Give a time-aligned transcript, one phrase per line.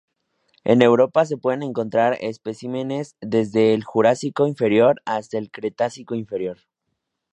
[0.63, 6.57] En Europa se pueden encontrar especímenes desde el Jurásico Inferior hasta el Cretácico Inferior.